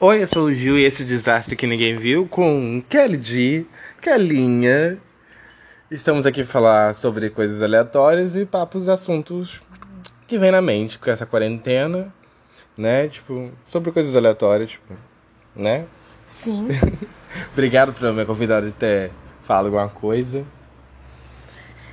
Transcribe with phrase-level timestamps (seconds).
[0.00, 3.66] Oi, eu sou o Gil e esse desastre que ninguém viu com Kelly G,
[4.00, 4.98] Kelinha.
[5.90, 9.60] Estamos aqui para falar sobre coisas aleatórias e papos assuntos
[10.26, 12.12] que vem na mente com essa quarentena,
[12.78, 13.08] né?
[13.08, 14.94] Tipo, sobre coisas aleatórias, tipo,
[15.54, 15.84] né?
[16.26, 16.68] Sim.
[17.52, 19.10] Obrigado pela minha convidada ter
[19.42, 20.44] falado alguma coisa.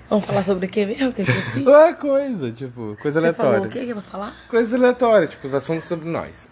[0.09, 1.11] Vamos falar sobre o que mesmo?
[1.11, 1.59] Que eu esqueci.
[1.67, 3.51] Uma coisa, tipo, coisa Você aleatória.
[3.53, 4.33] falou o que que é pra falar?
[4.47, 6.47] Coisas aleatórias, tipo, os assuntos sobre nós.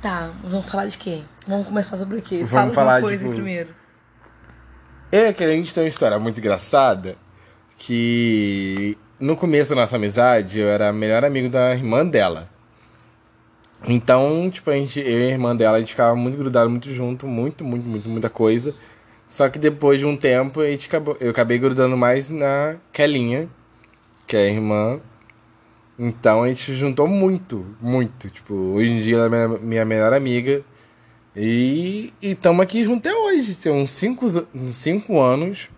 [0.00, 1.22] Tá, vamos falar de quê?
[1.46, 2.38] Vamos começar sobre o quê?
[2.38, 3.74] Vamos Fala falar, uma coisa tipo, primeiro.
[5.12, 7.16] É que a gente tem uma história muito engraçada
[7.76, 12.48] que no começo da nossa amizade eu era melhor amigo da irmã dela.
[13.86, 16.92] Então, tipo, a gente, eu e a irmã dela, a gente ficava muito grudado, muito
[16.92, 18.74] junto, muito, muito, muito, muita coisa.
[19.28, 23.48] Só que depois de um tempo, a gente acabou, eu acabei grudando mais na Kelinha,
[24.26, 25.00] que é a irmã.
[25.98, 28.28] Então a gente juntou muito, muito.
[28.28, 30.62] Tipo, hoje em dia ela é minha, minha melhor amiga.
[31.36, 33.54] E estamos aqui junto até hoje.
[33.54, 35.68] Tem uns 5 cinco anos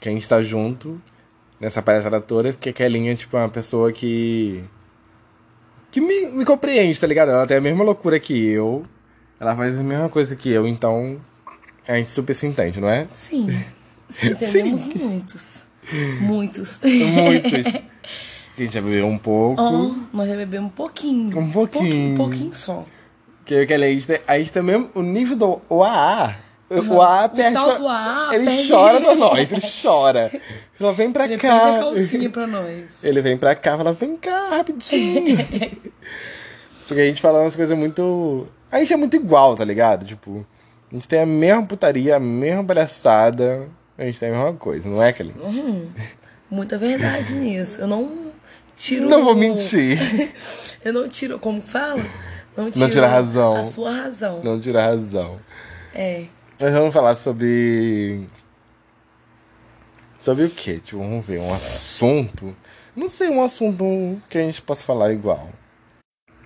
[0.00, 1.00] que a gente tá junto
[1.58, 4.64] nessa palhaçada toda, porque a Kelinha, tipo, é uma pessoa que.
[5.90, 7.30] que me, me compreende, tá ligado?
[7.30, 8.84] Ela tem a mesma loucura que eu.
[9.38, 11.20] Ela faz a mesma coisa que eu, então
[11.86, 13.06] a gente super se entende, não é?
[13.10, 13.48] Sim.
[14.08, 15.62] Sim, entendemos muitos.
[16.20, 16.80] Muitos.
[18.60, 18.60] Muitos.
[18.60, 19.62] A gente já bebeu um pouco.
[19.62, 21.38] Oh, nós já bebemos um pouquinho.
[21.38, 22.12] Um pouquinho.
[22.14, 22.84] Um pouquinho só.
[23.44, 26.36] Que eu que a gente, tem- a gente também, o nível do o AA,
[26.70, 27.54] o AA perde.
[27.54, 30.30] tal do AA ele perde- chora pra nós, ele chora.
[30.32, 30.42] Ele
[30.78, 31.58] fala, vem pra Ele cá.
[31.60, 32.84] perde a calcinha pra nós.
[33.04, 35.36] Ele vem pra cá e fala, vem cá, rapidinho.
[36.86, 38.46] Porque a gente fala umas coisas muito.
[38.70, 40.06] A gente é muito igual, tá ligado?
[40.06, 40.46] Tipo,
[40.90, 43.68] a gente tem a mesma putaria, a mesma palhaçada.
[43.98, 45.34] A gente tem a mesma coisa, não é, Kelly?
[46.50, 47.80] Muita verdade nisso.
[47.82, 48.29] Eu não
[48.80, 49.08] tiro.
[49.08, 49.98] Não vou mentir.
[50.82, 51.38] Eu não tiro.
[51.38, 52.02] Como que fala?
[52.56, 53.56] Não tiro tira a razão.
[53.56, 54.40] A sua razão.
[54.42, 55.38] Não tira a razão.
[55.94, 56.24] É.
[56.58, 58.26] Nós vamos falar sobre.
[60.18, 60.80] Sobre o quê?
[60.84, 62.54] Tipo, vamos ver, um assunto.
[62.94, 65.48] Não sei, um assunto que a gente possa falar igual.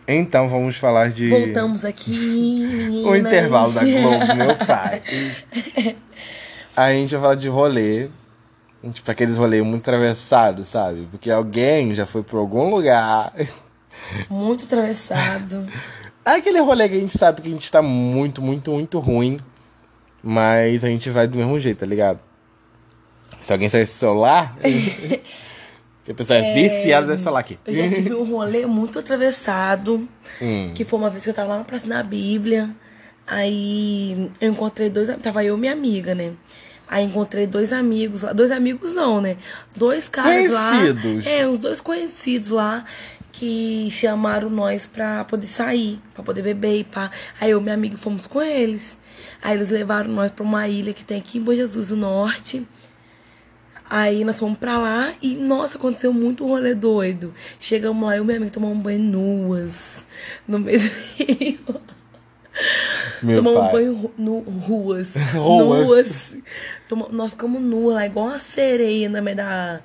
[0.07, 1.29] Então vamos falar de.
[1.31, 2.11] Voltamos aqui,
[2.67, 3.07] meninas.
[3.07, 5.03] O intervalo da Globo, meu pai.
[6.77, 8.09] A gente vai falar de rolê.
[8.93, 11.09] Tipo, aqueles rolês muito atravessados, sabe?
[11.11, 13.33] Porque alguém já foi pra algum lugar.
[14.29, 15.67] Muito atravessado.
[16.25, 19.37] Aquele rolê que a gente sabe que a gente tá muito, muito, muito ruim.
[20.23, 22.19] Mas a gente vai do mesmo jeito, tá ligado?
[23.43, 24.57] Se alguém sair esse celular.
[26.05, 27.59] que a pessoa é viciada desse celular aqui.
[27.67, 30.09] Eu já tive um rolê muito atravessado.
[30.41, 30.73] Hum.
[30.75, 32.75] Que foi uma vez que eu tava lá pra assinar a Bíblia.
[33.27, 35.09] Aí eu encontrei dois.
[35.23, 36.33] Tava eu e minha amiga, né?
[36.95, 38.33] Aí encontrei dois amigos lá.
[38.33, 39.37] Dois amigos não, né?
[39.75, 41.25] Dois caras Conhecidos.
[41.25, 41.29] lá.
[41.29, 42.85] É, uns dois conhecidos lá.
[43.33, 47.11] Que chamaram nós pra poder sair, pra poder beber e pá.
[47.41, 48.97] Aí eu e minha amiga fomos com eles.
[49.43, 52.65] Aí eles levaram nós pra uma ilha que tem aqui em Bom Jesus do Norte.
[53.91, 57.35] Aí nós fomos pra lá e, nossa, aconteceu muito rolê doido.
[57.59, 60.07] Chegamos lá, eu e minha amiga tomamos banho nuas
[60.47, 61.59] no meio do rio.
[63.23, 63.73] Meu tomamos pai.
[63.73, 65.15] banho nu, ruas.
[65.33, 65.85] Ruas.
[65.87, 66.37] nuas.
[66.89, 69.81] Toma- nós ficamos nuas lá, igual uma sereia no meio da,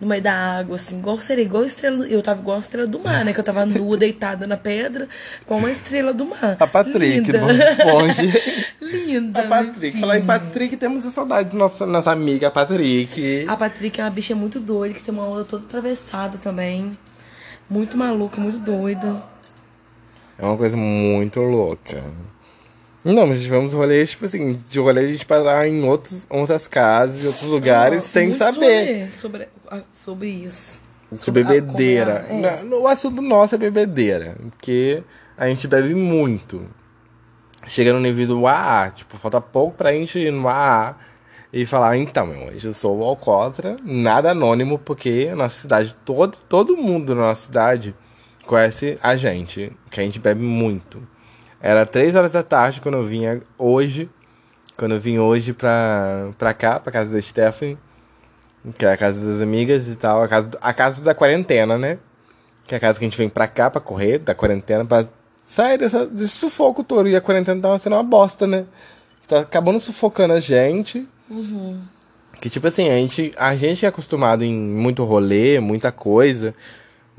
[0.00, 2.06] no meio da água, assim, igual sereia, igual estrela.
[2.06, 3.32] Eu tava igual uma estrela do mar, né?
[3.32, 5.08] Que eu tava nua, deitada na pedra,
[5.42, 6.56] igual uma estrela do mar.
[6.58, 7.38] A Patrick, Linda.
[7.38, 7.46] do.
[8.80, 9.40] Linda.
[9.40, 10.00] A Patrick.
[10.00, 10.24] Falar em.
[10.24, 13.44] Patrick, temos a saudade da nossa, nossa amiga Patrick.
[13.48, 16.96] A Patrick é uma bicha muito doida, que tem uma onda toda atravessada também.
[17.68, 19.22] Muito maluca, muito doida.
[20.38, 22.02] É uma coisa muito louca.
[23.04, 27.22] Não, mas tivemos rolês, tipo assim, de rolê a gente parar em outros, outras casas,
[27.22, 29.10] em outros lugares, Ah, sem saber.
[29.12, 30.80] Sobre, sobre, ah, sobre isso.
[31.14, 32.26] Sobre bebedeira.
[32.28, 34.36] a- é O assunto nosso é bebedeira.
[34.50, 35.02] Porque
[35.38, 36.62] a gente bebe muito.
[37.66, 38.90] Chega no nível do AA.
[38.90, 40.96] Tipo, falta pouco pra gente ir no AA
[41.52, 45.96] e falar, então, meu, hoje eu sou o alcoólatra, nada anônimo, porque a nossa cidade,
[46.04, 47.94] todo, todo mundo na nossa cidade
[48.48, 51.06] conhece a gente, que a gente bebe muito.
[51.60, 54.08] Era três horas da tarde quando eu vinha hoje.
[54.76, 57.76] Quando eu vim hoje pra, pra cá, pra casa da Stephanie.
[58.76, 60.22] Que é a casa das amigas e tal.
[60.22, 61.98] A casa, a casa da quarentena, né?
[62.66, 65.06] Que é a casa que a gente vem pra cá pra correr, da quarentena, pra
[65.44, 67.08] sair dessa, desse sufoco todo.
[67.08, 68.64] E a quarentena tava sendo uma bosta, né?
[69.26, 71.06] Tá acabando sufocando a gente.
[72.40, 76.54] Que tipo assim, a gente, a gente é acostumado em muito rolê, muita coisa,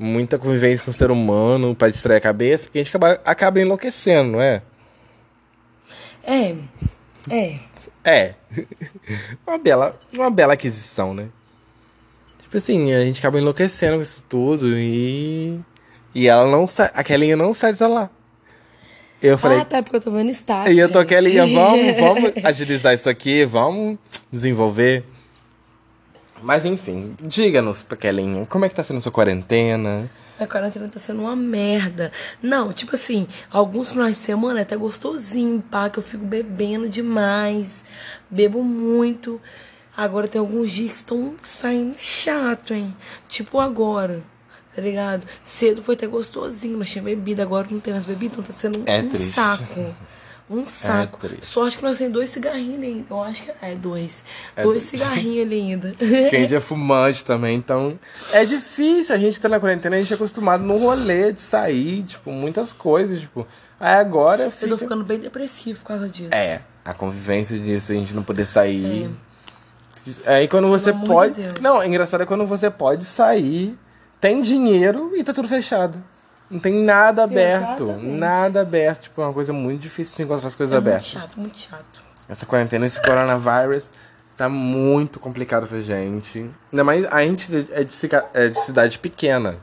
[0.00, 3.60] muita convivência com o ser humano pra distrair a cabeça, porque a gente acaba, acaba
[3.60, 4.62] enlouquecendo, não é?
[6.24, 6.54] É,
[7.28, 7.58] é.
[8.02, 8.34] É.
[9.46, 11.28] uma bela, uma bela aquisição, né?
[12.40, 15.60] Tipo assim, a gente acaba enlouquecendo com isso tudo e.
[16.14, 16.90] E ela não sai.
[16.94, 18.10] A Kelly não sai de lá.
[19.22, 20.72] Eu falei, ah, tá, porque eu tô vendo status.
[20.72, 21.04] e eu tô.
[21.04, 23.98] Kelinha, vamos, vamos agilizar isso aqui, vamos
[24.32, 25.04] desenvolver.
[26.42, 30.10] Mas enfim, diga-nos, Kelinha, como é que tá sendo sua quarentena?
[30.38, 32.10] A quarentena tá sendo uma merda.
[32.42, 36.88] Não, tipo assim, alguns finais de semana é até gostosinho, pá, que eu fico bebendo
[36.88, 37.84] demais.
[38.30, 39.38] Bebo muito.
[39.94, 42.96] Agora tem alguns dias que estão saindo chato, hein?
[43.28, 44.22] Tipo agora,
[44.74, 45.24] tá ligado?
[45.44, 47.42] Cedo foi até gostosinho, mas tinha bebida.
[47.42, 49.32] Agora não tem mais bebida, então tá sendo É um triste.
[49.34, 49.94] saco.
[50.50, 51.20] Um saco.
[51.20, 51.46] triste.
[51.46, 53.06] Sorte que nós temos dois cigarrinhos ali.
[53.08, 54.24] Eu acho que é dois.
[54.60, 55.04] dois triste.
[55.04, 55.94] cigarrinhos ali ainda.
[56.28, 57.96] Que a gente é fumante também, então
[58.32, 59.14] é difícil.
[59.14, 62.32] A gente que tá na quarentena, a gente é acostumado no rolê de sair, tipo,
[62.32, 63.46] muitas coisas, tipo.
[63.78, 64.68] Aí agora Eu fica...
[64.68, 66.34] tô ficando bem depressivo por causa disso.
[66.34, 69.08] É, a convivência disso, a gente não poder sair.
[70.26, 71.34] Aí quando você de pode.
[71.40, 71.54] Deus.
[71.60, 73.78] não, é engraçado é quando você pode sair,
[74.20, 76.02] tem dinheiro e tá tudo fechado.
[76.50, 77.84] Não tem nada aberto.
[77.84, 78.06] Exatamente.
[78.18, 79.02] Nada aberto.
[79.04, 81.06] Tipo, é uma coisa muito difícil de encontrar as coisas É muito abertas.
[81.10, 82.00] chato, muito chato.
[82.28, 83.92] Essa quarentena, esse coronavírus
[84.36, 86.50] tá muito complicado pra gente.
[86.72, 87.94] Ainda mais a gente é de,
[88.34, 89.56] é de cidade pequena.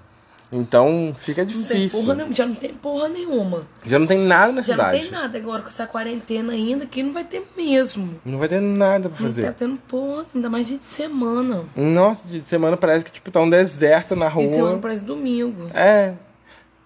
[0.50, 2.00] Então fica Não tem difícil.
[2.00, 3.60] porra nenhuma, já não tem porra nenhuma.
[3.86, 4.96] Já não tem nada na Já cidade.
[4.98, 8.16] não tem nada agora com essa quarentena ainda, que não vai ter mesmo.
[8.24, 9.44] Não vai ter nada pra Não fazer.
[9.48, 11.66] tá tendo porra, ainda mais dia de semana.
[11.76, 14.80] Nossa, de semana parece que tipo, tá um deserto na Dia de semana rua.
[14.82, 15.68] parece domingo.
[15.74, 16.14] É.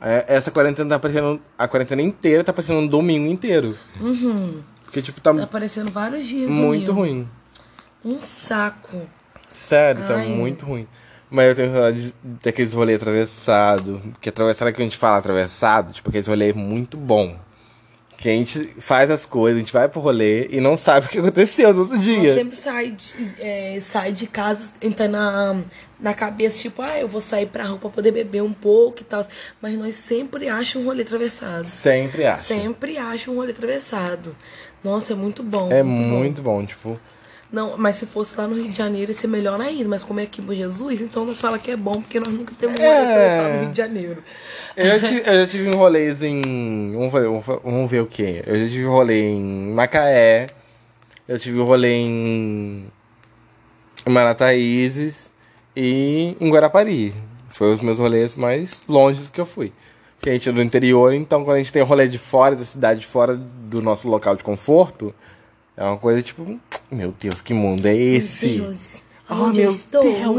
[0.02, 1.40] É, Essa quarentena tá parecendo.
[1.58, 3.78] A quarentena inteira tá parecendo um domingo inteiro.
[4.00, 4.62] Uhum.
[4.84, 6.94] Porque, tipo, tá Tá aparecendo vários dias muito domingo.
[6.94, 7.28] ruim.
[8.04, 9.02] Um saco.
[9.52, 10.28] Sério, tá Ai.
[10.30, 10.88] muito ruim.
[11.30, 12.14] Mas eu tenho saudade de-
[12.44, 14.02] daqueles rolês atravessados.
[14.20, 17.38] Que atravessado que a gente fala atravessado, tipo, aqueles rolês muito bom.
[18.22, 21.10] Que a gente faz as coisas, a gente vai pro rolê e não sabe o
[21.10, 22.36] que aconteceu no outro dia.
[22.36, 25.64] sempre sai de, é, sai de casa, entra na,
[26.00, 29.04] na cabeça, tipo, ah, eu vou sair pra rua pra poder beber um pouco e
[29.04, 29.26] tal.
[29.60, 31.68] Mas nós sempre achamos um rolê atravessado.
[31.68, 32.44] Sempre acho.
[32.44, 34.36] Sempre acham um rolê atravessado.
[34.84, 35.72] Nossa, é muito bom.
[35.72, 36.18] É muito bom.
[36.20, 37.00] muito bom, tipo.
[37.52, 39.90] Não, mas se fosse lá no Rio de Janeiro ia ser melhor ainda.
[39.90, 42.54] Mas como é aqui em Jesus, então nós fala que é bom, porque nós nunca
[42.58, 43.02] temos um rolê É.
[43.02, 44.24] atravessado no Rio de Janeiro.
[44.78, 46.94] Eu já tive, eu já tive um rolês em.
[46.94, 48.42] Vamos ver, vamos ver o que?
[48.46, 50.48] Eu já tive um rolê em Macaé.
[51.28, 52.86] Eu tive um rolê em.
[54.06, 55.32] em Marataízes
[55.76, 57.14] e em Guarapari.
[57.50, 59.74] Foi os meus rolês mais longes que eu fui.
[60.16, 62.64] Porque a gente é do interior, então quando a gente tem rolê de fora da
[62.64, 65.14] cidade, fora do nosso local de conforto,
[65.76, 66.60] é uma coisa tipo,
[66.92, 68.48] meu Deus, que mundo é esse?
[68.48, 70.02] Meu Deus, Oh, onde meu eu estou?
[70.02, 70.36] Deus.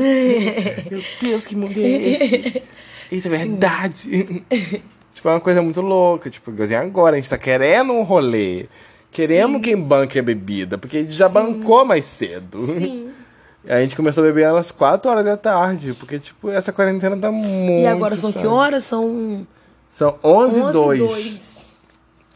[0.90, 2.62] Meu Deus, que mundo é esse?
[3.10, 4.44] Isso é verdade.
[5.12, 6.28] tipo, é uma coisa muito louca.
[6.28, 8.66] Tipo, assim, agora a gente tá querendo um rolê.
[9.10, 12.60] Queremos quem banque a bebida, porque a gente já bancou mais cedo.
[12.60, 13.08] Sim.
[13.64, 17.31] A gente começou a beber às 4 horas da tarde, porque, tipo, essa quarentena tá
[17.31, 17.84] muito.
[17.84, 18.43] E agora são sabe?
[18.43, 18.82] que horas?
[18.82, 19.46] São
[19.88, 21.00] São 11 e 11 2.
[21.00, 21.41] e 2.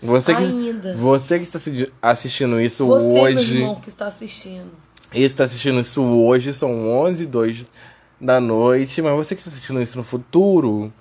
[0.02, 0.94] Você que, Ainda.
[0.94, 3.58] você que está assi- assistindo isso Você, meu hoje.
[3.58, 4.70] irmão, que está assistindo.
[5.14, 7.66] E está assistindo isso hoje, são 11 e 2
[8.20, 10.92] da noite, mas você que está assistindo isso no futuro,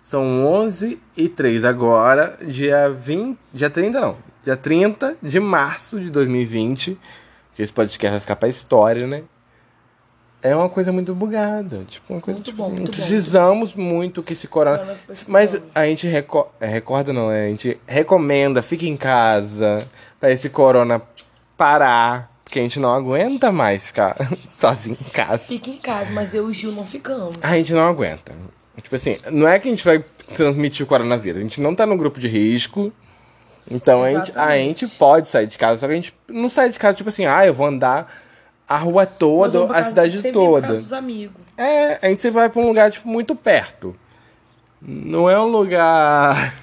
[0.00, 6.10] são 11 e 3 agora, dia 20, dia 30 não, dia 30 de março de
[6.10, 6.98] 2020,
[7.54, 9.22] que esse podcast vai ficar pra história, né?
[10.44, 12.98] É uma coisa muito bugada, tipo, uma coisa Muito tipo bom, assim, muito bom.
[12.98, 14.94] precisamos muito que esse corona...
[15.26, 16.46] Mas a gente reco...
[16.60, 19.78] é, recorda não, é, a gente recomenda, fique em casa,
[20.20, 21.00] pra esse corona
[21.56, 24.14] parar, porque a gente não aguenta mais ficar
[24.60, 25.38] sozinho em casa.
[25.38, 27.36] Fica em casa, mas eu e o Gil não ficamos.
[27.40, 28.34] A gente não aguenta.
[28.82, 30.04] Tipo assim, não é que a gente vai
[30.36, 32.92] transmitir o coronavírus, a gente não tá no grupo de risco.
[33.70, 36.68] Então a gente, a gente pode sair de casa, só que a gente não sai
[36.68, 38.23] de casa, tipo assim, ah, eu vou andar
[38.68, 40.78] a rua toda, a cidade toda.
[40.78, 41.42] dos amigos.
[41.56, 43.94] É, a gente vai pra um lugar, tipo, muito perto.
[44.80, 46.54] Não é um lugar.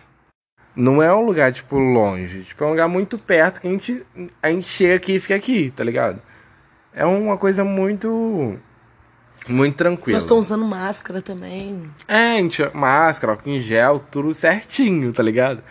[0.75, 2.43] Não é um lugar, tipo, longe.
[2.43, 4.05] Tipo, é um lugar muito perto que a gente,
[4.41, 6.21] a gente chega aqui e fica aqui, tá ligado?
[6.93, 8.57] É uma coisa muito.
[9.47, 10.15] Muito tranquila.
[10.15, 11.89] Nós estamos usando máscara também.
[12.07, 15.63] É, a gente, máscara, álcool em gel, tudo certinho, tá ligado?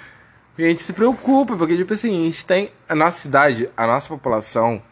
[0.59, 2.71] E a gente se preocupa, porque, tipo assim, a gente tem.
[2.89, 4.83] A nossa cidade, a nossa população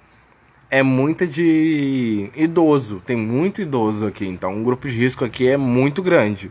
[0.71, 3.03] é muita de idoso.
[3.05, 4.27] Tem muito idoso aqui.
[4.27, 6.51] Então, o grupo de risco aqui é muito grande.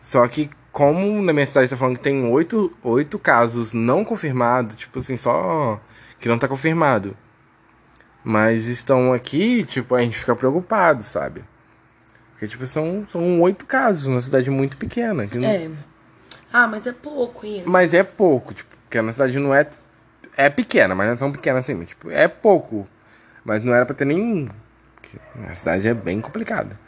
[0.00, 4.76] Só que, como na minha cidade tá falando que tem oito, oito casos não confirmados,
[4.76, 5.80] tipo assim, só
[6.18, 7.16] que não tá confirmado.
[8.22, 11.44] Mas estão aqui, tipo, a gente fica preocupado, sabe?
[12.32, 15.26] Porque, tipo, são, são oito casos numa cidade muito pequena.
[15.26, 15.70] que não- É.
[16.52, 17.68] Ah, mas é pouco ainda.
[17.68, 19.66] Mas é pouco, tipo, porque a cidade não é.
[20.36, 21.74] É pequena, mas não é tão pequena assim.
[21.74, 22.88] Mas, tipo, é pouco.
[23.44, 24.48] Mas não era pra ter nenhum.
[25.48, 26.78] A cidade é bem complicada.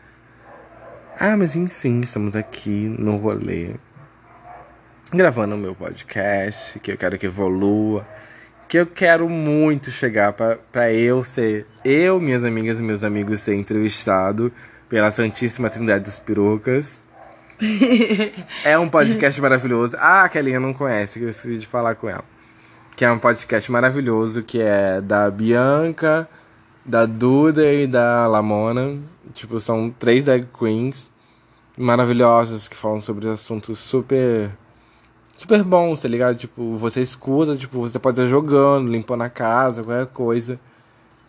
[1.19, 3.75] Ah, mas enfim, estamos aqui no rolê.
[5.13, 8.05] gravando o meu podcast, que eu quero que evolua,
[8.69, 13.55] que eu quero muito chegar para eu ser, eu, minhas amigas e meus amigos ser
[13.55, 14.53] entrevistado
[14.89, 17.01] pela Santíssima Trindade dos Perucas.
[18.63, 19.97] é um podcast maravilhoso.
[19.99, 22.25] Ah, a Kelinha não conhece, que eu esqueci de falar com ela.
[22.95, 26.29] Que é um podcast maravilhoso, que é da Bianca,
[26.87, 28.97] da Duda e da Lamona.
[29.35, 31.11] Tipo, são três drag queens
[31.77, 34.51] maravilhosas que falam sobre assuntos super
[35.37, 36.37] super bons, tá ligado?
[36.37, 40.59] Tipo, você escuta, tipo, você pode estar jogando, limpando a casa, qualquer coisa.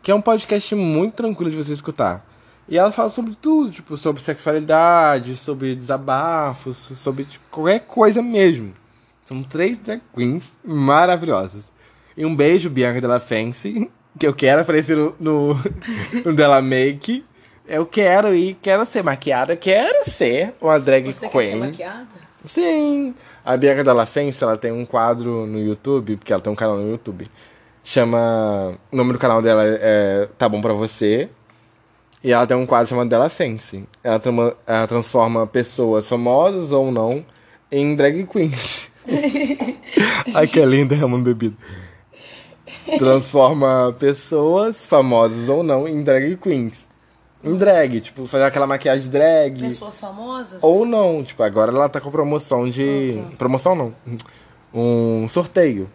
[0.01, 2.25] Que é um podcast muito tranquilo de você escutar.
[2.69, 8.73] E elas falam sobre tudo, tipo, sobre sexualidade, sobre desabafos, sobre tipo, qualquer coisa mesmo.
[9.25, 11.71] São três drag queens maravilhosas.
[12.15, 15.53] E um beijo, Bianca Della Fancy, que eu quero aparecer no, no,
[16.25, 17.23] no Della Make.
[17.67, 21.31] Eu quero ir, quero ser maquiada, quero ser uma drag Você queen.
[21.31, 22.07] quer ser maquiada?
[22.45, 23.13] Sim.
[23.43, 26.77] A Bianca Della Fence, ela tem um quadro no YouTube, porque ela tem um canal
[26.77, 27.27] no YouTube.
[27.83, 28.77] Chama.
[28.91, 31.29] O nome do canal dela é Tá Bom Pra Você.
[32.23, 33.83] E ela tem um quadro chamado Della Fence.
[34.03, 37.23] Ela, trama- ela transforma pessoas famosas ou não
[37.71, 38.89] em drag queens.
[40.33, 41.55] Ai, que linda, é uma bebida.
[42.97, 46.87] Transforma pessoas famosas ou não em drag queens.
[47.43, 49.59] Em drag, tipo, fazer aquela maquiagem drag.
[49.59, 50.59] Pessoas famosas?
[50.61, 53.13] Ou não, tipo, agora ela tá com promoção de.
[53.19, 53.37] Ah, tá.
[53.37, 53.93] Promoção não.
[54.73, 55.89] Um sorteio.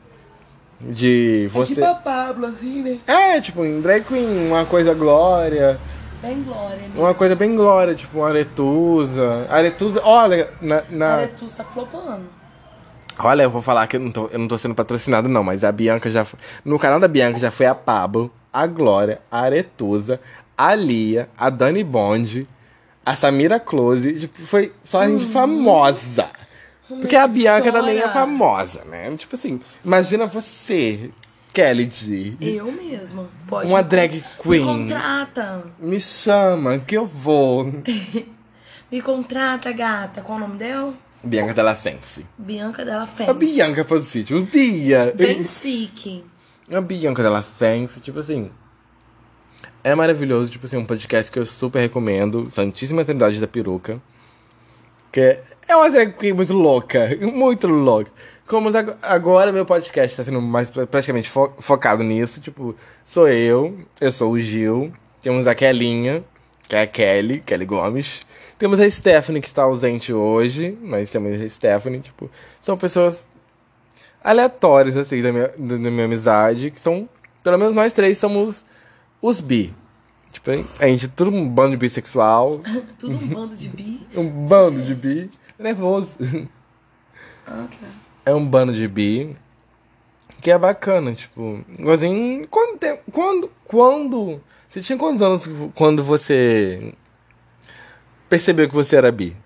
[0.81, 1.75] De você.
[1.75, 2.99] Tipo a Pablo, assim, né?
[3.07, 5.79] É, tipo, em drag queen, uma coisa glória.
[6.21, 7.01] Bem glória mesmo.
[7.03, 9.47] Uma coisa bem glória, tipo, uma aretusa.
[9.49, 10.83] Aretusa, olha, na.
[10.91, 12.23] na- Aretus tá flopando.
[13.19, 15.63] Olha, eu vou falar que eu não, tô, eu não tô sendo patrocinado, não, mas
[15.65, 16.25] a Bianca já.
[16.25, 20.21] foi- No canal da Bianca já foi a Pablo, a Glória, a Aretusa,
[20.57, 22.47] a Lia, a Dani Bond,
[23.05, 24.21] a Samira Close.
[24.21, 26.27] Tipo, foi só gente famosa.
[26.89, 28.13] Porque a Bianca também é Chora.
[28.13, 29.15] famosa, né?
[29.17, 31.11] Tipo assim, imagina você,
[31.53, 32.35] Kelly G.
[32.41, 33.27] Eu mesma.
[33.47, 34.67] Pode Uma me- drag Me queen.
[34.67, 35.63] contrata.
[35.79, 37.65] Me chama, que eu vou.
[38.93, 40.21] Me contrata, gata.
[40.21, 40.93] Qual o nome dela?
[41.25, 42.27] Bianca Della Fence.
[42.37, 43.31] Bianca Della Fence.
[43.31, 45.13] A Bianca Positivo, Bia.
[45.15, 46.25] Bem chique.
[46.73, 48.51] A Bianca Della Fence, tipo assim.
[49.85, 52.49] É maravilhoso, tipo assim, um podcast que eu super recomendo.
[52.51, 54.01] Santíssima Trindade da Peruca.
[55.11, 57.09] Que é- é uma drag queen muito louca.
[57.21, 58.11] Muito louca.
[58.47, 62.41] Como ag- agora meu podcast tá sendo mais pra- praticamente fo- focado nisso.
[62.41, 62.75] Tipo,
[63.05, 64.93] sou eu, eu sou o Gil.
[65.23, 66.25] Temos a Kelinha,
[66.69, 68.27] que é a Kelly, Kelly Gomes.
[68.63, 70.79] Temos a Stephanie, que está ausente hoje.
[70.81, 73.27] Mas temos a Stephanie, tipo, são pessoas
[74.23, 77.09] aleatórios, assim, da minha, da minha amizade, que são,
[77.43, 78.65] pelo menos nós três somos
[79.21, 79.75] os bi.
[80.31, 82.61] Tipo, a gente é tudo um bando de bissexual,
[83.01, 84.07] Tudo um bando de bi.
[84.15, 85.29] um bando de bi,
[85.59, 86.17] nervoso.
[87.45, 87.89] Ah, tá.
[88.25, 89.37] É um bando de bi,
[90.41, 94.41] que é bacana, tipo, igualzinho, quando, tem- quando, quando,
[94.71, 96.95] você tinha quantos anos quando você
[98.33, 99.37] percebeu que você era bi?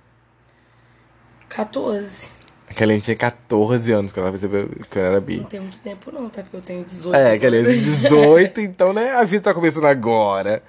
[1.48, 2.30] 14.
[2.68, 5.38] Aquela gente tinha 14 anos quando ela percebeu que ela era bi.
[5.38, 6.42] Não tem muito tempo não, tá?
[6.42, 7.16] Porque eu tenho 18.
[7.16, 9.10] É, aquele 18, então, né?
[9.10, 10.62] A vida tá começando agora.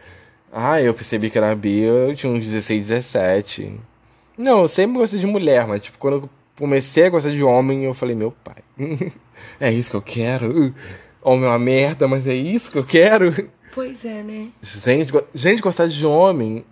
[0.52, 3.80] Ah, eu percebi que era bi, eu tinha uns 16, 17.
[4.36, 7.84] Não, eu sempre gostei de mulher, mas, tipo, quando eu comecei a gostar de homem,
[7.84, 8.64] eu falei, meu pai,
[9.60, 10.74] é isso que eu quero?
[11.22, 13.52] Homem é uma merda, mas é isso que eu quero?
[13.76, 14.48] Pois é, né?
[14.60, 16.66] Gente, gente gostar de homem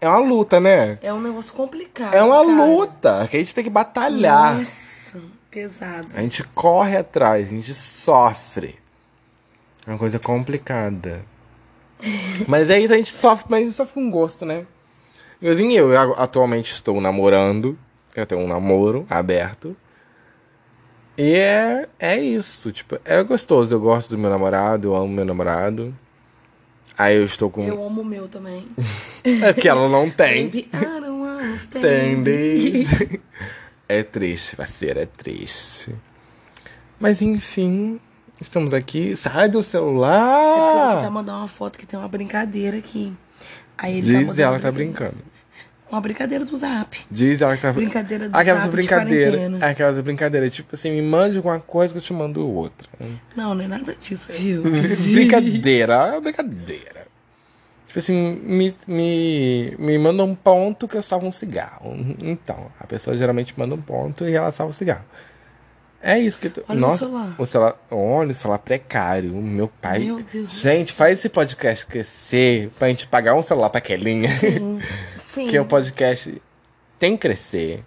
[0.00, 0.98] é uma luta, né?
[1.02, 2.14] É um negócio complicado.
[2.14, 2.66] É uma cara.
[2.66, 4.58] luta que a gente tem que batalhar.
[4.58, 6.08] Nossa, pesado.
[6.14, 8.78] A gente corre atrás, a gente sofre.
[9.86, 11.24] É uma coisa complicada.
[12.46, 14.66] mas aí a gente sofre, mas a gente sofre com gosto, né?
[15.40, 17.78] Igualzinho eu, eu atualmente estou namorando.
[18.14, 19.76] Eu tenho um namoro aberto.
[21.18, 23.74] E é, é isso, tipo, é gostoso.
[23.74, 25.94] Eu gosto do meu namorado, eu amo meu namorado.
[26.96, 27.62] Aí eu estou com.
[27.62, 28.66] Eu amo o meu também.
[29.42, 30.46] É que ela não tem.
[30.46, 31.78] Baby, I don't understand.
[31.78, 33.20] Entende?
[33.88, 35.94] É triste, parceira, é triste.
[36.98, 38.00] Mas enfim,
[38.40, 39.14] estamos aqui.
[39.16, 41.02] Sai do É porque celular!
[41.02, 43.12] tá mandando uma foto que tem uma brincadeira aqui.
[43.76, 45.16] Aí ele tá Diz mandando ela que tá brincando.
[45.90, 46.98] Uma brincadeira do zap.
[47.08, 49.62] Diz ela que tá Brincadeira do Aquelas zap de brincadeiras.
[49.62, 52.88] Aquelas brincadeiras, tipo assim, me mande alguma coisa que eu te mando outra.
[53.36, 54.62] Não, não é nada disso, viu?
[55.14, 57.06] brincadeira, é brincadeira.
[57.96, 61.96] Tipo assim, me, me, me manda um ponto que eu salvo um cigarro.
[62.20, 65.04] Então, a pessoa geralmente manda um ponto e ela salva o cigarro.
[66.02, 66.62] É isso que tu...
[66.68, 67.34] Olha o Nossa, celular.
[67.38, 67.86] o celular.
[67.90, 69.32] Olha o celular precário.
[69.32, 70.00] O meu pai.
[70.00, 74.28] Meu Deus Gente, faz esse podcast crescer pra gente pagar um celular pra Kelinha.
[74.28, 74.78] Sim.
[75.16, 75.46] Sim.
[75.46, 76.42] que o podcast
[76.98, 77.82] tem que crescer.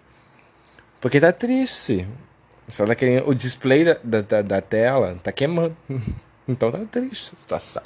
[1.00, 2.08] Porque tá triste.
[2.70, 5.78] Só tá querendo, o display da, da, da tela tá queimando.
[6.50, 7.84] então tá triste a situação.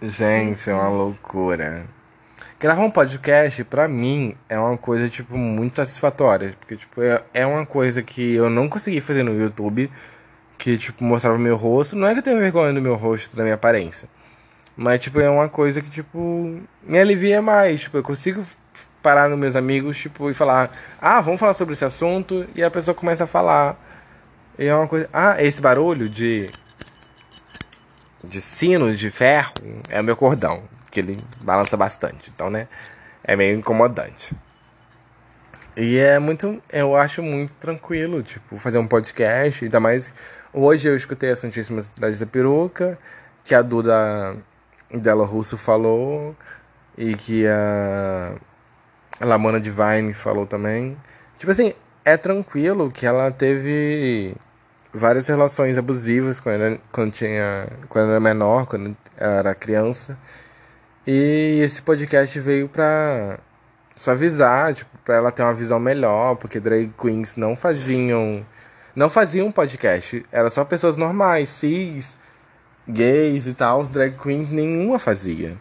[0.00, 1.84] Gente, é uma loucura.
[2.60, 6.54] Gravar um podcast, pra mim, é uma coisa, tipo, muito satisfatória.
[6.60, 9.90] Porque, tipo, é, é uma coisa que eu não consegui fazer no YouTube.
[10.56, 11.96] Que, tipo, mostrava o meu rosto.
[11.96, 14.08] Não é que eu tenho vergonha do meu rosto, da minha aparência.
[14.76, 17.82] Mas, tipo, é uma coisa que, tipo, me alivia mais.
[17.82, 18.44] Tipo, eu consigo
[19.02, 22.70] parar nos meus amigos, tipo, e falar, ah, vamos falar sobre esse assunto, e a
[22.70, 23.76] pessoa começa a falar.
[24.58, 25.08] E é uma coisa.
[25.12, 26.50] Ah, esse barulho de.
[28.24, 29.52] De sinos de ferro
[29.88, 32.30] é o meu cordão, que ele balança bastante.
[32.34, 32.68] Então, né?
[33.22, 34.34] É meio incomodante.
[35.76, 36.60] E é muito.
[36.72, 39.64] Eu acho muito tranquilo, tipo, fazer um podcast.
[39.64, 40.12] Ainda mais.
[40.52, 42.98] Hoje eu escutei a Santíssima Cidade da Peruca,
[43.44, 44.36] que a Duda
[44.90, 46.34] Dela Russo falou
[46.96, 48.34] e que a
[49.20, 50.96] Lamona Divine falou também.
[51.36, 54.34] Tipo assim, é tranquilo que ela teve
[54.92, 60.18] várias relações abusivas quando, ela, quando, tinha, quando era menor, quando era criança.
[61.06, 63.38] E esse podcast veio pra
[63.96, 68.44] suavizar, tipo, pra ela ter uma visão melhor, porque drag queens não faziam
[68.94, 72.16] não faziam podcast, era só pessoas normais, cis,
[72.88, 75.56] gays e tal, os drag queens nenhuma fazia.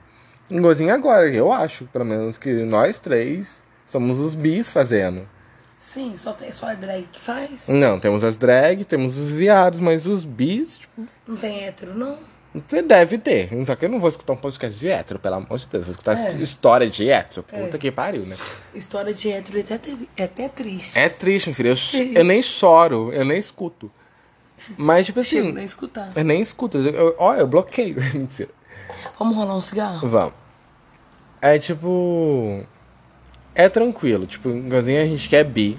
[0.49, 5.27] Igualzinho agora, eu acho, pelo menos que nós três somos os bis fazendo.
[5.93, 7.69] Sim, só tem só a drag que faz?
[7.69, 11.07] Não, temos as drag, temos os viados, mas os bis, tipo.
[11.25, 12.17] Não tem hétero, não?
[12.85, 13.49] Deve ter.
[13.65, 15.85] Só que eu não vou escutar um podcast de hétero, pelo amor de Deus.
[15.85, 16.33] Vou escutar é.
[16.35, 17.43] história de hétero.
[17.43, 17.79] Puta é.
[17.79, 18.35] que pariu, né?
[18.75, 20.99] História de hétero é até, é até triste.
[20.99, 21.69] É triste, meu filho.
[21.69, 23.89] Eu, eu nem choro, eu nem escuto.
[24.77, 25.37] Mas, tipo assim.
[25.37, 26.09] Chego nem escutar.
[26.13, 26.77] Eu nem escuto.
[26.79, 27.95] Eu, ó, eu bloqueio.
[28.13, 28.49] Mentira.
[29.17, 30.05] Vamos rolar um cigarro?
[30.05, 30.33] Vamos.
[31.41, 32.65] É tipo.
[33.57, 34.27] É tranquilo.
[34.27, 35.75] Tipo, igualzinho a gente quer bi.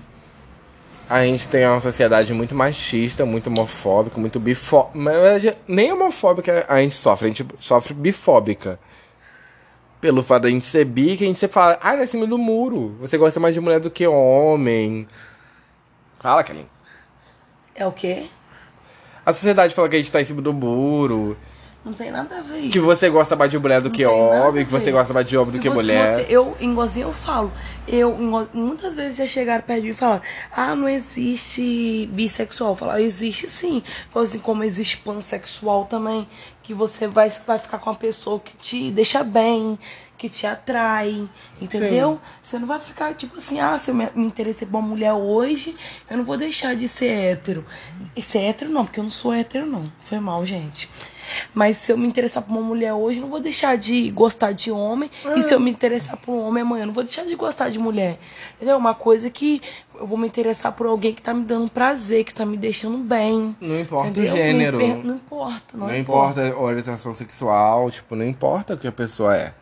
[1.09, 4.99] A gente tem uma sociedade muito machista, muito homofóbica, muito bifóbica.
[4.99, 8.81] Mas nem homofóbica a gente sofre, a gente sofre bifóbica.
[10.01, 12.37] Pelo fato da gente ser bi, que a gente sempre fala, ah, é cima do
[12.37, 12.97] muro.
[13.01, 15.07] Você gosta mais de mulher do que homem.
[16.19, 16.67] Fala, Kelly.
[17.77, 18.27] É o quê?
[19.25, 21.37] A sociedade fala que a gente tá em cima do muro.
[21.89, 22.71] Não tem nada a ver isso.
[22.71, 25.39] Que você gosta mais de mulher do não que homem, que você gosta mais de
[25.39, 26.17] homem do que você, mulher.
[26.17, 27.51] Você, eu, em Gozinho, eu falo.
[27.87, 28.15] Eu,
[28.53, 30.21] muitas vezes já chegaram perto de mim e falaram:
[30.55, 32.77] Ah, não existe bissexual.
[32.77, 33.83] Falar, existe sim.
[34.15, 36.29] Assim como existe pansexual também.
[36.63, 39.79] Que você vai, vai ficar com uma pessoa que te deixa bem,
[40.19, 41.27] que te atrai,
[41.59, 42.21] entendeu?
[42.23, 42.31] Sim.
[42.43, 45.15] Você não vai ficar tipo assim, ah, se eu me, me interessei por uma mulher
[45.15, 45.75] hoje,
[46.11, 47.65] eu não vou deixar de ser hétero.
[48.15, 49.91] E ser hétero não, porque eu não sou hétero, não.
[50.03, 50.91] Foi mal, gente.
[51.55, 54.71] Mas se eu me interessar por uma mulher hoje, não vou deixar de gostar de
[54.71, 55.11] homem.
[55.37, 57.79] E se eu me interessar por um homem amanhã, não vou deixar de gostar de
[57.79, 58.19] mulher.
[58.57, 58.77] Entendeu?
[58.77, 59.61] Uma coisa que
[59.99, 62.99] eu vou me interessar por alguém que tá me dando prazer, que tá me deixando
[62.99, 63.57] bem.
[63.61, 64.33] Não importa entendeu?
[64.33, 64.79] o gênero.
[64.79, 65.77] Não, não importa.
[65.77, 66.47] Não, não importa.
[66.47, 69.53] importa a orientação sexual, tipo, não importa o que a pessoa é.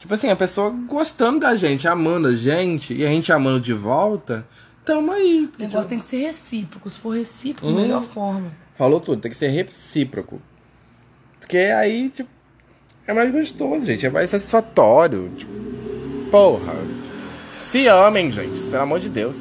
[0.00, 3.74] Tipo assim, a pessoa gostando da gente, amando a gente, e a gente amando de
[3.74, 4.46] volta,
[4.82, 5.50] tamo aí.
[5.58, 5.88] O negócio tipo...
[5.88, 6.88] tem que ser recíproco.
[6.88, 8.50] Se for recíproco, hum, melhor forma.
[8.74, 10.40] Falou tudo, tem que ser recíproco.
[11.50, 12.30] Porque aí, tipo,
[13.08, 14.06] é mais gostoso, gente.
[14.06, 15.28] É mais satisfatório.
[15.30, 15.50] Tipo,
[16.30, 16.74] porra.
[17.58, 18.70] Se amem, gente.
[18.70, 19.36] Pelo amor de Deus.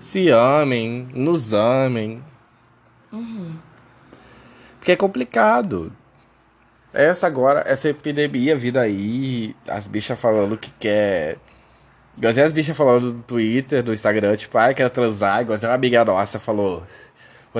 [0.00, 2.20] Se amem, nos amem.
[3.12, 3.54] Uhum.
[4.80, 5.92] Porque é complicado.
[6.92, 11.36] Essa agora, essa epidemia vida aí, as bichas falando que quer.
[12.16, 15.42] Igualzinho as bichas falando do Twitter, do Instagram, tipo, ah, quero transar.
[15.42, 16.82] Igualzinho uma amiga nossa falou.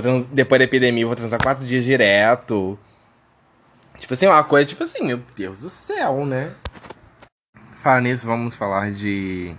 [0.03, 0.27] Trans...
[0.33, 2.77] Depois da epidemia, vou transar quatro dias direto.
[3.99, 6.53] Tipo assim, uma coisa, tipo assim, meu Deus do céu, né?
[7.75, 9.55] Falar nisso, vamos falar de.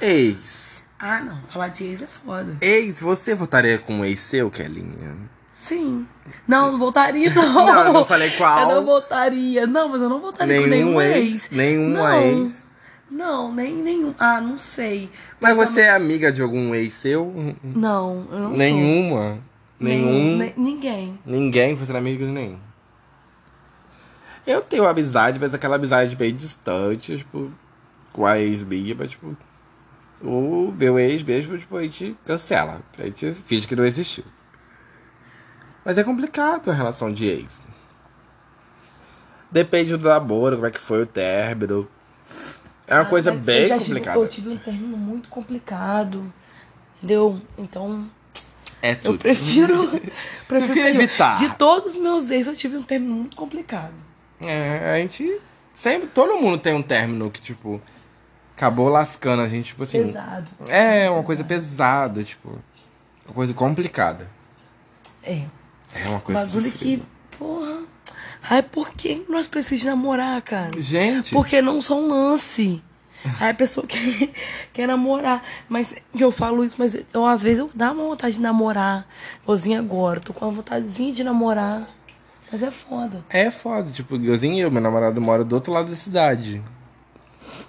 [0.00, 0.82] Ex.
[0.98, 1.40] Ah, não.
[1.42, 2.56] Falar de ex é foda.
[2.60, 5.16] Ex, você votaria com um ex seu, Kelinha?
[5.52, 6.06] Sim.
[6.46, 7.66] Não, não voltaria, não.
[7.66, 8.60] não, eu não falei qual.
[8.70, 9.66] Eu não voltaria.
[9.66, 11.16] Não, mas eu não voltaria nenhum com nenhum ex.
[11.16, 11.50] ex.
[11.50, 12.22] Nenhum não.
[12.22, 12.66] ex.
[13.10, 14.14] Não, nem nenhum.
[14.18, 15.08] Ah, não sei.
[15.40, 15.84] Mas eu você também...
[15.86, 17.54] é amiga de algum ex seu?
[17.62, 19.32] Não, eu não Nenhuma?
[19.32, 19.38] Sou.
[19.80, 20.52] Nenhum?
[20.56, 21.18] ninguém.
[21.24, 21.74] Ninguém?
[21.74, 22.67] Você é amiga de nenhum?
[24.48, 27.52] Eu tenho amizade, mas aquela amizade bem distante, tipo,
[28.14, 29.36] com a ex-minha, mas, tipo,
[30.22, 32.80] o meu ex mesmo, tipo, a gente cancela.
[32.98, 34.24] A gente finge que não existiu.
[35.84, 37.60] Mas é complicado a relação de ex.
[39.50, 41.86] Depende do namoro, como é que foi o término.
[42.86, 44.18] É uma ah, coisa bem eu complicada.
[44.18, 46.32] Tive, eu tive um término muito complicado.
[46.96, 47.38] Entendeu?
[47.58, 48.10] Então.
[48.80, 49.16] É tudo.
[49.16, 50.00] Eu prefiro.
[50.48, 51.36] prefiro evitar.
[51.36, 54.07] De todos os meus ex, eu tive um término muito complicado.
[54.40, 55.40] É, a gente.
[55.74, 56.08] Sempre.
[56.08, 57.80] Todo mundo tem um término que, tipo.
[58.56, 60.04] acabou lascando a gente, tipo assim.
[60.04, 60.50] Pesado.
[60.68, 62.58] É, uma coisa pesada, tipo.
[63.26, 64.28] Uma coisa complicada.
[65.22, 65.44] É.
[65.94, 66.44] É uma coisa.
[66.44, 67.02] Bagulho sofrida.
[67.02, 67.82] que, porra.
[68.50, 70.70] Ai, por que nós precisamos namorar, cara?
[70.80, 71.32] Gente.
[71.32, 72.82] Porque não só um lance.
[73.40, 73.98] Aí a pessoa quer,
[74.72, 75.42] quer namorar.
[75.68, 79.06] Mas eu falo isso, mas eu, às vezes eu dá uma vontade de namorar.
[79.42, 81.86] Igualzinho agora, tô com uma vontadezinha de namorar.
[82.50, 83.24] Mas é foda.
[83.28, 86.62] É foda, tipo, igualzinho eu, meu namorado mora do outro lado da cidade.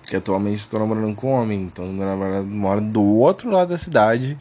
[0.08, 3.78] Que atualmente estou namorando com um homem, então meu namorado mora do outro lado da
[3.78, 4.38] cidade.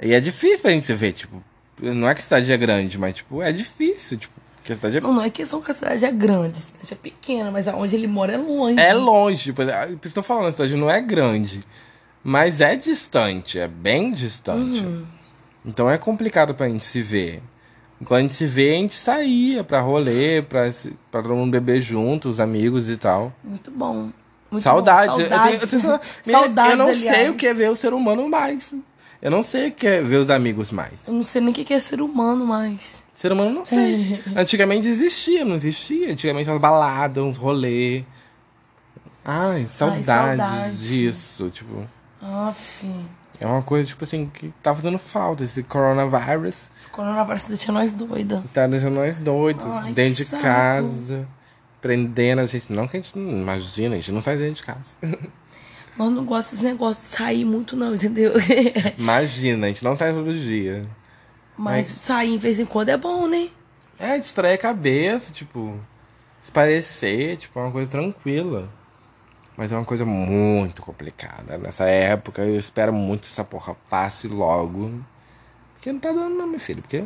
[0.00, 1.42] E é difícil pra gente se ver, tipo,
[1.80, 4.96] não é que a cidade é grande, mas tipo, é difícil, tipo, porque a cidade
[4.98, 7.68] é, Não, não é questão que a cidade é grande, a cidade é pequena, mas
[7.68, 8.80] aonde ele mora é longe.
[8.80, 11.60] é longe, tipo, é- por isso que eu tô falando, a cidade não é grande,
[12.22, 14.84] mas é distante, é bem distante.
[15.64, 17.42] Então é complicado pra gente se ver.
[18.04, 20.70] Quando a gente se vê, a gente saía pra rolê, pra,
[21.10, 23.32] pra todo mundo beber junto, os amigos e tal.
[23.42, 24.10] Muito bom.
[24.50, 25.16] Muito Saudades.
[25.16, 25.22] Bom.
[25.22, 26.30] Eu, tenho, eu, tenho, Saudades.
[26.30, 27.30] Saudades, eu não sei aliás.
[27.30, 28.74] o que é ver o ser humano mais.
[29.22, 31.08] Eu não sei o que é ver os amigos mais.
[31.08, 33.02] Eu não sei nem o que é ser humano mais.
[33.14, 34.20] Ser humano eu não sei.
[34.36, 36.12] Antigamente existia, não existia.
[36.12, 38.04] Antigamente umas baladas, uns rolê.
[39.24, 40.76] Ai, saudade, saudade.
[40.76, 41.48] disso.
[41.48, 41.88] Tipo,
[42.20, 42.86] Aff.
[43.40, 45.44] É uma coisa, tipo assim, que tá fazendo falta.
[45.44, 48.44] Esse coronavírus Esse coronavírus deixa nós doida.
[48.52, 49.64] tá deixando nós doidos.
[49.66, 50.42] Ai, dentro de saco.
[50.42, 51.28] casa.
[51.80, 52.72] Prendendo a gente.
[52.72, 54.94] Não que a gente não imagina, a gente não sai dentro de casa.
[55.96, 58.32] Nós não gostamos desse negócio de sair muito, não, entendeu?
[58.98, 60.82] Imagina, a gente não sai todo dia.
[61.56, 63.48] Mas sair em vez em quando é bom, né?
[63.96, 65.78] É, distrair a cabeça, tipo,
[66.42, 68.68] esparecer, tipo, é uma coisa tranquila.
[69.56, 71.56] Mas é uma coisa muito complicada.
[71.58, 74.92] Nessa época, eu espero muito que essa porra passe logo.
[75.74, 76.82] Porque não tá dando não, meu filho.
[76.82, 77.04] Porque,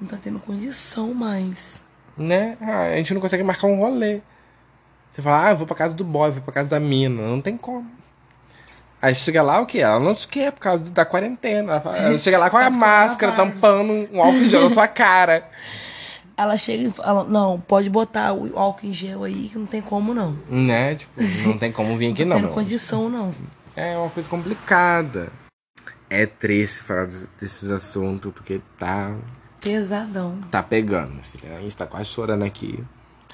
[0.00, 1.82] Não tá tendo condição mais.
[2.16, 4.20] né, a gente não consegue marcar um rolê.
[5.12, 7.22] Você fala, ah, eu vou pra casa do boy, vou pra casa da mina.
[7.22, 7.88] Não tem como.
[9.00, 9.78] Aí chega lá, o quê?
[9.78, 11.72] Ela não te quer por causa da quarentena.
[11.72, 14.88] Ela, fala- ela chega lá com a Tá máscara, tampando um álcool gel na sua
[14.88, 15.48] cara.
[16.38, 19.82] Ela chega e fala, não, pode botar o álcool em gel aí, que não tem
[19.82, 20.38] como não.
[20.48, 20.94] Né?
[20.94, 21.12] Tipo,
[21.46, 22.44] não tem como vir aqui Não não.
[22.46, 22.54] meu.
[22.54, 23.34] condição, não.
[23.74, 25.32] É uma coisa complicada.
[26.08, 29.14] É triste falar des- desses assuntos, porque tá,
[29.60, 30.38] Pesadão.
[30.50, 31.56] tá pegando, filha.
[31.56, 32.82] A gente tá quase chorando aqui.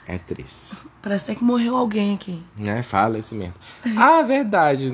[0.06, 0.76] É triste.
[1.02, 2.42] Parece até que morreu alguém aqui.
[2.58, 2.82] Né?
[2.82, 3.54] Fala isso mesmo.
[3.96, 4.86] Ah, verdade.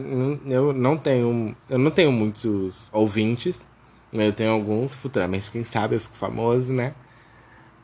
[0.46, 1.56] Eu não tenho.
[1.68, 3.66] Eu não tenho muitos ouvintes.
[4.12, 4.94] Eu tenho alguns.
[4.94, 6.92] Futuramente, quem sabe, eu fico famoso, né?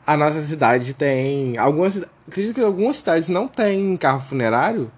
[0.07, 1.57] A nossa cidade tem.
[1.57, 2.01] Algumas.
[2.27, 4.89] Acredito que algumas cidades não tem carro funerário.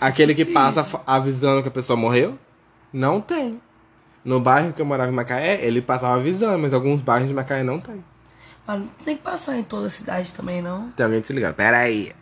[0.00, 0.62] Aquele que Possível.
[0.82, 2.38] passa avisando que a pessoa morreu.
[2.90, 3.60] Não tem.
[4.24, 7.62] No bairro que eu morava em Macaé, ele passava avisando, mas alguns bairros de Macaé
[7.62, 8.02] não tem.
[8.66, 10.90] Mas não tem que passar em toda a cidade também, não.
[10.92, 11.54] Tem alguém te ligando.
[11.54, 12.12] Pera aí.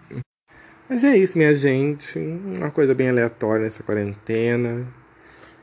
[0.89, 2.19] Mas é isso, minha gente.
[2.19, 4.87] Uma coisa bem aleatória nessa quarentena.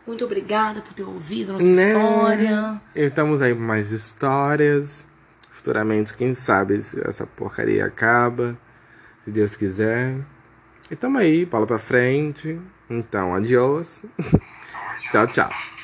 [0.07, 1.91] Muito obrigada por ter ouvido a nossa Né?
[1.91, 2.81] história.
[2.95, 5.05] Estamos aí com mais histórias.
[5.65, 8.56] Futuramente, quem sabe se essa porcaria acaba.
[9.23, 10.15] Se Deus quiser.
[10.91, 12.62] E tamo aí, bola pra frente.
[12.88, 14.04] Então, adiós.
[15.12, 15.74] tchau, tchau.